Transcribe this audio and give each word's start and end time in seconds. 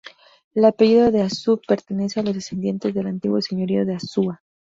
El 0.55 0.65
apellido 0.65 1.11
"de 1.11 1.21
Asúa" 1.21 1.59
pertenece 1.67 2.19
a 2.19 2.23
los 2.23 2.33
descendientes 2.33 2.91
del 2.91 3.05
antiguo 3.05 3.39
Señorío 3.39 3.85
de 3.85 3.93
Asúa. 3.93 4.41